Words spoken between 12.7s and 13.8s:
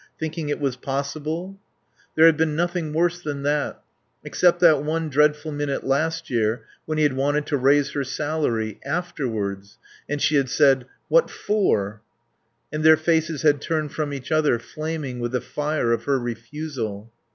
And their faces had